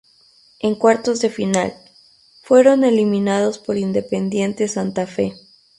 [0.61, 1.75] En cuartos de final,
[2.41, 5.35] fueron eliminados por Independiente Santa Fe.